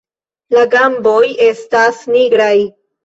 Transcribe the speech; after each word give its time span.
La 0.55 0.61
gamboj 0.71 1.21
estas 1.49 2.01
nigraj. 2.17 2.53